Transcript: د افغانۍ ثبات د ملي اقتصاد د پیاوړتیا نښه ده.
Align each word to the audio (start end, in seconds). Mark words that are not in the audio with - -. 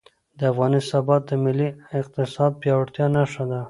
د 0.37 0.39
افغانۍ 0.51 0.81
ثبات 0.91 1.21
د 1.29 1.31
ملي 1.43 1.69
اقتصاد 2.01 2.51
د 2.55 2.59
پیاوړتیا 2.61 3.05
نښه 3.15 3.43
ده. 3.49 3.59